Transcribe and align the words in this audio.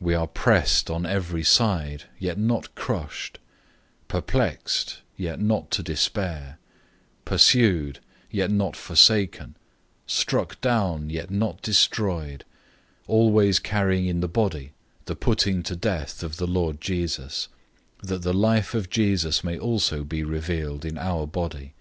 004:008 0.00 0.06
We 0.06 0.14
are 0.14 0.26
pressed 0.28 0.90
on 0.90 1.06
every 1.06 1.42
side, 1.42 2.04
yet 2.20 2.38
not 2.38 2.76
crushed; 2.76 3.40
perplexed, 4.06 5.00
yet 5.16 5.40
not 5.40 5.72
to 5.72 5.82
despair; 5.82 6.58
004:009 7.24 7.24
pursued, 7.24 7.98
yet 8.30 8.48
not 8.52 8.76
forsaken; 8.76 9.56
struck 10.06 10.60
down, 10.60 11.10
yet 11.10 11.32
not 11.32 11.62
destroyed; 11.62 12.44
004:010 13.08 13.08
always 13.08 13.58
carrying 13.58 14.06
in 14.06 14.20
the 14.20 14.28
body 14.28 14.70
the 15.06 15.16
putting 15.16 15.64
to 15.64 15.74
death 15.74 16.22
of 16.22 16.36
the 16.36 16.46
Lord 16.46 16.80
Jesus, 16.80 17.48
that 18.04 18.22
the 18.22 18.32
life 18.32 18.72
of 18.72 18.88
Jesus 18.88 19.42
may 19.42 19.58
also 19.58 20.04
be 20.04 20.22
revealed 20.22 20.84
in 20.84 20.96
our 20.96 21.26
body. 21.26 21.74